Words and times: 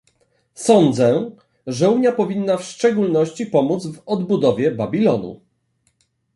Sądzę, 0.53 1.31
że 1.67 1.89
Unia 1.89 2.11
powinna 2.11 2.57
w 2.57 2.63
szczególności 2.63 3.45
pomóc 3.45 3.85
w 3.87 4.01
odbudowie 4.05 4.71
Babilonu 4.71 5.41